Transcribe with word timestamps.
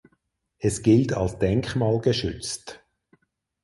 Es 0.57 0.81
gilt 0.81 1.13
als 1.13 1.37
denkmalgeschützt. 1.37 2.83